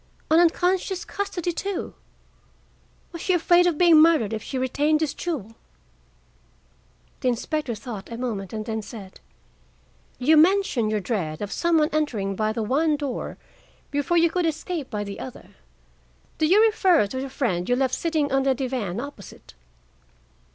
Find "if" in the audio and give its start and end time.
4.33-4.41